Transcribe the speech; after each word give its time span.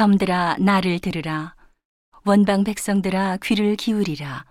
섬들아 0.00 0.56
나를 0.60 0.98
들으라. 0.98 1.54
원방 2.24 2.64
백성들아 2.64 3.36
귀를 3.42 3.76
기울이라. 3.76 4.46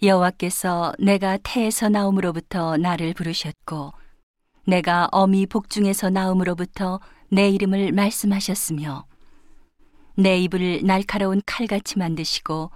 여호와께서 0.00 0.94
내가 1.00 1.38
태에서 1.42 1.88
나옴으로부터 1.88 2.76
나를 2.76 3.12
부르셨고 3.14 3.92
내가 4.68 5.08
어미 5.10 5.46
복중에서 5.46 6.10
나옴으로부터 6.10 7.00
내 7.32 7.48
이름을 7.48 7.90
말씀하셨으며 7.90 9.06
내 10.14 10.38
입을 10.38 10.82
날카로운 10.84 11.42
칼같이 11.44 11.98
만드시고 11.98 12.70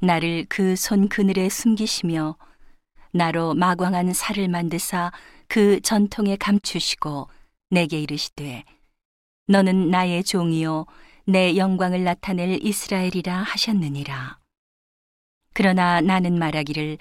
나를 0.00 0.44
그 0.46 0.74
손 0.76 1.08
그늘에 1.08 1.48
숨기시며 1.48 2.36
나로 3.12 3.54
마광한 3.54 4.12
살을 4.12 4.48
만드사 4.48 5.10
그 5.48 5.80
전통에 5.80 6.36
감추시고 6.36 7.28
내게 7.70 7.98
이르시되 7.98 8.64
너는 9.48 9.88
나의 9.88 10.22
종이요 10.22 10.84
내 11.26 11.56
영광을 11.56 12.04
나타낼 12.04 12.64
이스라엘이라 12.64 13.42
하셨느니라. 13.42 14.38
그러나 15.52 16.00
나는 16.00 16.38
말하기를 16.38 16.98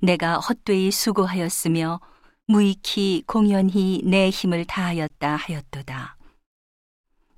내가 0.00 0.38
헛되이 0.38 0.90
수고하였으며 0.90 2.00
무익히 2.46 3.22
공연히 3.26 4.02
내 4.04 4.30
힘을 4.30 4.64
다하였다 4.64 5.36
하였도다. 5.36 6.16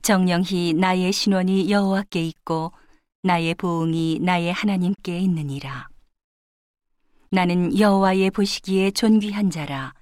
정령히 0.03 0.75
나의 0.75 1.13
신원이 1.13 1.71
여호와께 1.71 2.25
있고 2.27 2.73
나의 3.23 3.55
보응이 3.55 4.19
나의 4.21 4.53
하나님께 4.53 5.19
있느니라. 5.19 5.89
나는 7.31 7.79
여호와의 7.79 8.31
보시기에 8.31 8.91
존귀한 8.91 9.51
자라. 9.51 9.95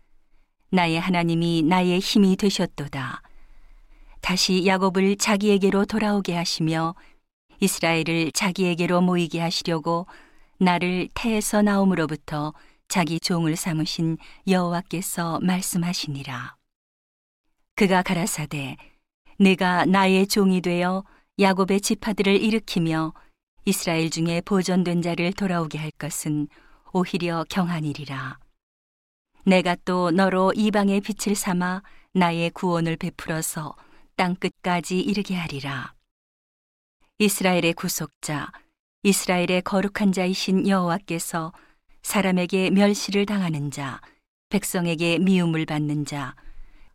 나의 0.70 0.98
하나님이 0.98 1.62
나의 1.62 1.98
힘이 2.00 2.36
되셨도다. 2.36 3.22
다시 4.32 4.66
야곱을 4.66 5.16
자기에게로 5.16 5.84
돌아오게 5.84 6.34
하시며 6.34 6.94
이스라엘을 7.60 8.32
자기에게로 8.32 9.02
모이게 9.02 9.38
하시려고 9.38 10.06
나를 10.56 11.10
태에서 11.12 11.60
나옴으로부터 11.60 12.54
자기 12.88 13.20
종을 13.20 13.56
삼으신 13.56 14.16
여호와께서 14.48 15.40
말씀하시니라. 15.42 16.56
그가 17.74 18.00
가라사대 18.00 18.78
내가 19.38 19.84
나의 19.84 20.26
종이 20.26 20.62
되어 20.62 21.04
야곱의 21.38 21.82
지파들을 21.82 22.34
일으키며 22.34 23.12
이스라엘 23.66 24.08
중에 24.08 24.40
보존된 24.40 25.02
자를 25.02 25.34
돌아오게 25.34 25.76
할 25.76 25.90
것은 25.90 26.48
오히려 26.94 27.44
경한이리라. 27.50 28.38
내가 29.44 29.76
또 29.84 30.10
너로 30.10 30.54
이방의 30.56 31.02
빛을 31.02 31.36
삼아 31.36 31.82
나의 32.14 32.48
구원을 32.48 32.96
베풀어서 32.96 33.74
땅 34.16 34.34
끝까지 34.36 35.00
이르게 35.00 35.34
하리라. 35.34 35.94
이스라엘의 37.18 37.74
구속자, 37.74 38.50
이스라엘의 39.02 39.62
거룩한 39.62 40.12
자이신 40.12 40.68
여호와께서 40.68 41.52
사람에게 42.02 42.70
멸시를 42.70 43.26
당하는 43.26 43.70
자, 43.70 44.00
백성에게 44.48 45.18
미움을 45.18 45.66
받는 45.66 46.04
자, 46.04 46.34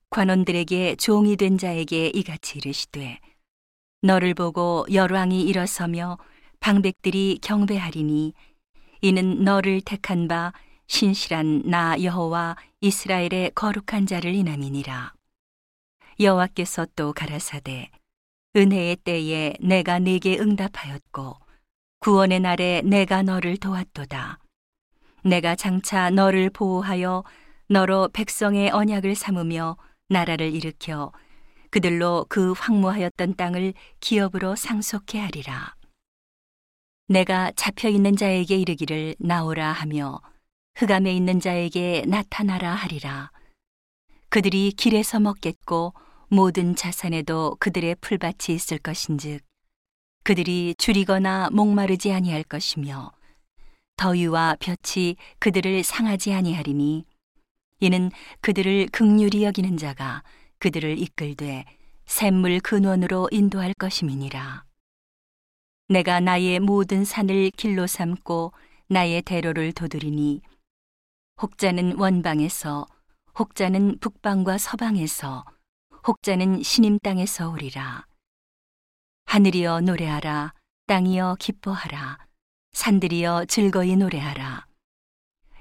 관원들에게 0.10 0.96
종이 0.96 1.36
된 1.36 1.58
자에게 1.58 2.12
이같이 2.14 2.60
이르시되 2.60 3.20
너를 4.02 4.34
보고 4.34 4.86
열왕이 4.92 5.42
일어서며 5.42 6.18
방백들이 6.60 7.40
경배하리니 7.42 8.34
이는 9.02 9.44
너를 9.44 9.82
택한 9.82 10.28
바 10.28 10.54
신실한 10.88 11.64
나 11.66 12.02
여호와 12.02 12.56
이스라엘의 12.82 13.52
거룩한 13.54 14.06
자를 14.06 14.34
인함이니라 14.34 15.17
여호와께서 16.20 16.88
또 16.96 17.14
가라사대 17.14 17.92
은혜의 18.56 18.96
때에 18.98 19.54
내가 19.60 20.00
네게 20.00 20.40
응답하였고 20.40 21.36
구원의 22.00 22.40
날에 22.40 22.82
내가 22.84 23.22
너를 23.22 23.58
도왔도다 23.58 24.40
내가 25.24 25.56
장차 25.56 26.10
너를 26.10 26.50
보호하여 26.50 27.24
너로 27.70 28.10
백성의 28.14 28.72
언약을 28.72 29.14
삼으며 29.14 29.78
나라를 30.10 30.56
일으켜 30.56 31.12
그들로 31.70 32.26
그 32.30 32.54
황무하였던 32.54 33.36
땅을 33.36 33.74
기업으로 34.00 34.56
상속해 34.56 35.20
하리라. 35.20 35.76
내가 37.10 37.52
잡혀 37.56 37.90
있는 37.90 38.16
자에게 38.16 38.56
이르기를 38.58 39.16
나오라 39.20 39.72
하며 39.72 40.22
흑암에 40.76 41.14
있는 41.14 41.40
자에게 41.40 42.06
나타나라 42.08 42.74
하리라. 42.74 43.32
그들이 44.30 44.72
길에서 44.72 45.20
먹겠고 45.20 45.94
모든 46.30 46.76
자산에도 46.76 47.56
그들의 47.60 47.96
풀밭이 48.02 48.56
있을 48.56 48.78
것인즉 48.80 49.42
그들이 50.24 50.76
줄이거나 50.78 51.50
목마르지 51.54 52.12
아니할 52.12 52.44
것이며 52.44 53.14
더위와 53.96 54.58
볕이 54.60 55.16
그들을 55.40 55.84
상하지 55.84 56.34
아니하리니 56.34 57.06
이는 57.80 58.12
그들을 58.42 58.88
극률이 58.92 59.44
여기는 59.46 59.78
자가 59.78 60.24
그들을 60.60 61.00
이끌되 61.00 61.64
샘물 62.06 62.60
근원으로 62.60 63.30
인도할 63.32 63.74
것임이니라. 63.74 64.66
내가 65.88 66.20
나의 66.20 66.60
모든 66.60 67.06
산을 67.06 67.52
길로 67.52 67.88
삼고 67.88 68.52
나의 68.88 69.22
대로를 69.22 69.72
도드리니 69.72 70.42
혹자는 71.42 71.98
원방에서 71.98 72.86
혹자는 73.40 74.00
북방과 74.00 74.58
서방에서 74.58 75.46
혹자는 76.08 76.64
신임 76.64 77.00
땅에서 77.00 77.50
오리라. 77.50 78.06
하늘이여 79.26 79.82
노래하라 79.82 80.54
땅이여 80.86 81.36
기뻐하라 81.38 82.18
산들이여 82.72 83.44
즐거이 83.50 83.98
노래하라. 83.98 84.66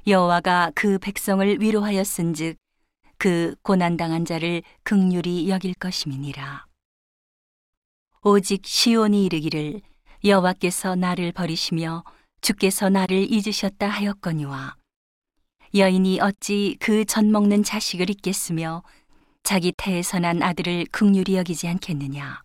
여호와가 0.06 0.70
그 0.76 1.00
백성을 1.00 1.60
위로하였은즉 1.60 2.58
그 3.18 3.56
고난당한 3.62 4.24
자를 4.24 4.62
극률이 4.84 5.50
여길 5.50 5.74
것임이니라. 5.74 6.66
오직 8.22 8.64
시온이 8.66 9.24
이르기를 9.24 9.80
여호와께서 10.22 10.94
나를 10.94 11.32
버리시며 11.32 12.04
주께서 12.40 12.88
나를 12.88 13.32
잊으셨다 13.32 13.88
하였거니와 13.88 14.76
여인이 15.74 16.20
어찌 16.20 16.76
그 16.78 17.04
젖 17.04 17.24
먹는 17.24 17.64
자식을 17.64 18.10
잊겠으며 18.10 18.84
자기 19.46 19.72
태에서 19.76 20.18
난 20.18 20.42
아들을 20.42 20.86
극률이 20.90 21.36
여기지 21.36 21.68
않겠느냐. 21.68 22.42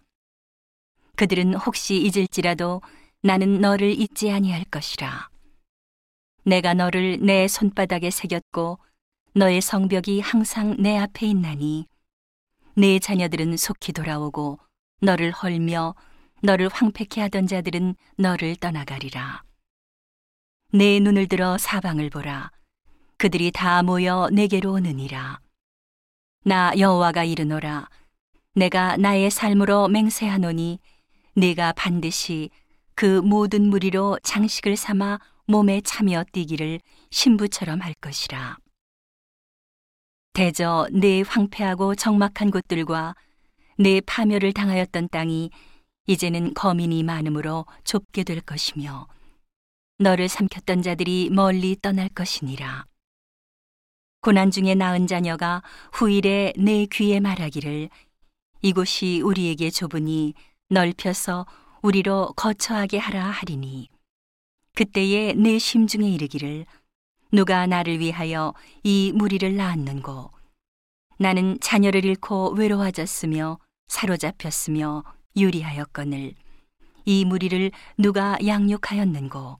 그들은 1.16 1.56
혹시 1.56 1.98
잊을지라도 1.98 2.84
나는 3.24 3.60
너를 3.60 4.00
잊지 4.00 4.30
아니할 4.30 4.66
것이라. 4.66 5.32
내가 6.44 6.76
너를 6.76 7.18
내 7.20 7.48
손바닥에 7.48 8.12
새겼고 8.12 8.78
너의 9.34 9.62
성벽이 9.62 10.20
항상 10.20 10.76
내 10.78 10.96
앞에 10.96 11.26
있나니 11.26 11.88
내 12.76 13.00
자녀들은 13.00 13.58
속히 13.58 13.94
돌아오고 13.94 14.60
너를 15.02 15.32
헐며 15.32 15.96
너를 16.44 16.70
황폐케 16.72 17.20
하던 17.22 17.48
자들은 17.48 17.96
너를 18.18 18.56
떠나가리라. 18.58 19.42
내 20.72 21.00
눈을 21.00 21.28
들어 21.28 21.58
사방을 21.58 22.12
보라. 22.12 22.52
그들이 23.18 23.50
다 23.52 23.82
모여 23.82 24.30
내게로 24.32 24.74
오느니라. 24.74 25.40
나 26.44 26.74
여호와가 26.76 27.24
이르노라. 27.24 27.88
내가 28.56 28.98
나의 28.98 29.30
삶으로 29.30 29.88
맹세하노니 29.90 30.80
네가 31.36 31.74
반드시 31.74 32.50
그 32.96 33.22
모든 33.22 33.70
무리로 33.70 34.18
장식을 34.24 34.76
삼아 34.76 35.20
몸에 35.46 35.82
차며 35.82 36.24
뛰기를 36.32 36.80
신부처럼 37.12 37.82
할 37.82 37.94
것이라. 37.94 38.58
대저 40.34 40.88
내 40.92 41.22
황폐하고 41.22 41.94
적막한 41.94 42.50
곳들과 42.50 43.16
내 43.78 44.02
파멸을 44.02 44.54
당하였던 44.54 45.10
땅이 45.10 45.52
이제는 46.08 46.56
거민이 46.56 47.04
많으므로 47.04 47.68
좁게 47.84 48.24
될 48.24 48.42
것이며 48.42 49.08
너를 50.00 50.28
삼켰던 50.28 50.82
자들이 50.82 51.30
멀리 51.32 51.78
떠날 51.80 52.10
것이니라. 52.10 52.86
고난 54.22 54.52
중에 54.52 54.76
낳은 54.76 55.08
자녀가 55.08 55.64
후일에 55.94 56.54
내 56.56 56.86
귀에 56.86 57.20
말하기를 57.20 57.90
이곳이 58.62 59.20
우리에게 59.22 59.72
좁으니 59.72 60.36
넓혀서 60.70 61.48
우리로 61.82 62.34
거처하게 62.36 63.00
하라 63.00 63.26
하리니 63.26 63.90
그때에 64.76 65.34
내 65.34 65.58
심중에 65.58 66.08
이르기를 66.08 66.68
누가 67.32 67.66
나를 67.66 68.00
위하여 68.00 68.54
이 68.84 69.12
무리를 69.16 69.56
낳았는고? 69.56 70.30
나는 71.18 71.58
자녀를 71.60 72.06
잃고 72.06 72.52
외로워졌으며 72.52 73.58
사로잡혔으며 73.88 75.04
유리하였거늘 75.36 76.36
이 77.06 77.26
무리를 77.26 77.72
누가 77.98 78.38
양육하였는고? 78.46 79.58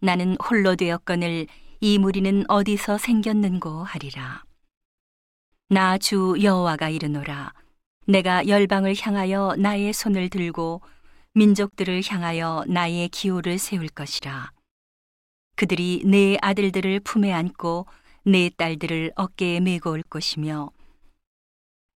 나는 0.00 0.36
홀로 0.36 0.76
되었거늘 0.76 1.48
이 1.86 1.98
무리는 1.98 2.46
어디서 2.48 2.96
생겼는고 2.96 3.84
하리라 3.84 4.42
나 5.68 5.98
주 5.98 6.34
여호와가 6.42 6.88
이르노라 6.88 7.52
내가 8.06 8.48
열방을 8.48 8.94
향하여 8.98 9.54
나의 9.58 9.92
손을 9.92 10.30
들고 10.30 10.80
민족들을 11.34 12.00
향하여 12.06 12.64
나의 12.68 13.10
기호를 13.10 13.58
세울 13.58 13.88
것이라. 13.88 14.52
그들이 15.56 16.04
내 16.06 16.38
아들들을 16.40 17.00
품에 17.00 17.30
안고 17.34 17.84
내 18.24 18.48
딸들을 18.56 19.12
어깨에 19.14 19.60
메고 19.60 19.90
올 19.90 20.02
것이며 20.02 20.70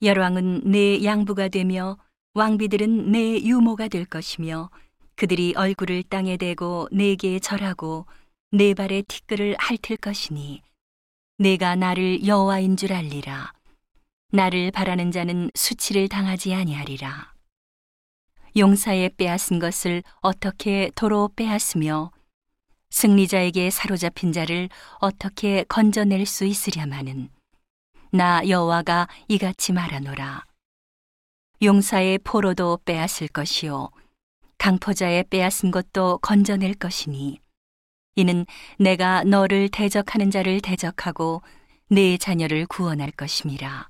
열왕은 0.02 0.62
내 0.64 1.04
양부가 1.04 1.46
되며 1.46 1.96
왕비들은 2.34 3.12
내 3.12 3.40
유모가 3.40 3.86
될 3.86 4.04
것이며 4.04 4.68
그들이 5.14 5.54
얼굴을 5.56 6.02
땅에 6.02 6.36
대고 6.36 6.88
내게 6.90 7.38
절하고 7.38 8.06
내 8.52 8.74
발에 8.74 9.02
티끌을 9.02 9.56
핥을 9.58 9.96
것이니 9.96 10.62
내가 11.38 11.74
나를 11.74 12.26
여호와인 12.26 12.76
줄 12.76 12.92
알리라. 12.92 13.52
나를 14.30 14.70
바라는 14.70 15.10
자는 15.10 15.50
수치를 15.54 16.08
당하지 16.08 16.54
아니하리라. 16.54 17.34
용사의 18.56 19.10
빼앗은 19.16 19.58
것을 19.58 20.02
어떻게 20.20 20.90
도로 20.94 21.28
빼앗으며 21.34 22.12
승리자에게 22.90 23.70
사로잡힌 23.70 24.32
자를 24.32 24.68
어떻게 25.00 25.64
건져낼 25.64 26.24
수 26.24 26.44
있으랴마는 26.44 27.28
나 28.12 28.48
여호와가 28.48 29.08
이같이 29.28 29.72
말하노라. 29.72 30.44
용사의 31.62 32.18
포로도 32.18 32.78
빼앗을 32.84 33.28
것이요 33.28 33.90
강포자의 34.58 35.24
빼앗은 35.30 35.72
것도 35.72 36.18
건져낼 36.18 36.74
것이니 36.74 37.40
이는 38.16 38.46
내가 38.78 39.22
너를 39.24 39.68
대적하는 39.68 40.30
자를 40.30 40.60
대적하고 40.60 41.42
내 41.88 42.16
자녀를 42.16 42.66
구원할 42.66 43.10
것임이라. 43.10 43.88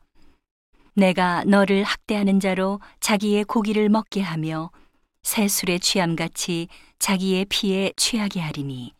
내가 0.94 1.44
너를 1.44 1.84
학대하는 1.84 2.40
자로 2.40 2.80
자기의 3.00 3.44
고기를 3.44 3.88
먹게 3.88 4.20
하며 4.20 4.70
새 5.22 5.46
술에 5.46 5.78
취함같이 5.78 6.68
자기의 6.98 7.46
피에 7.46 7.92
취하게 7.96 8.40
하리니. 8.40 8.92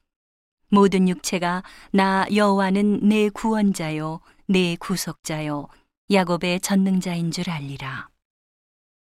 모든 0.69 1.08
육체가 1.08 1.62
나 1.93 2.26
여호와는 2.34 3.00
내 3.08 3.29
구원자요 3.29 4.20
내 4.46 4.76
구속자요 4.76 5.69
야곱의 6.11 6.61
전능자인 6.61 7.31
줄 7.31 7.50
알리라 7.50 8.08